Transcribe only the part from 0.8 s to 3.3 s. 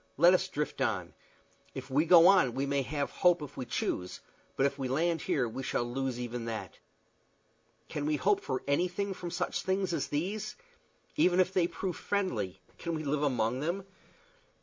on. If we go on we may have